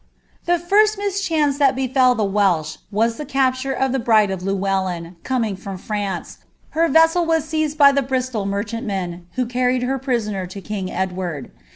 [0.47, 5.15] The first mischance that befel the Welsh was the capture of the bride of Llewellyn,'
[5.21, 6.39] coming from France;
[6.71, 11.51] her vessel was seieed by the Bnslul merchantmen, who carried her prisoner to king Edward.